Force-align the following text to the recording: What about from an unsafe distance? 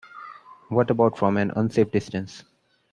What 0.69 0.89
about 0.89 1.15
from 1.15 1.37
an 1.37 1.51
unsafe 1.55 1.91
distance? 1.91 2.43